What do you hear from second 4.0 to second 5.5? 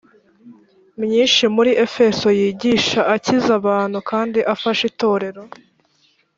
kandi afasha itorero